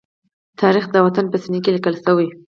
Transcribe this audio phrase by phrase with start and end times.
[0.61, 2.27] تاریخ د وطن په سینې کې لیکل شوی.